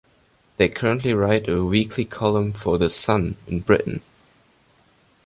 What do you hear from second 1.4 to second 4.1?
a weekly column for "The Sun" in Britain.